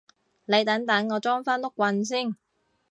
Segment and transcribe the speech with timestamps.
[0.45, 2.35] 你等等我裝返碌棍先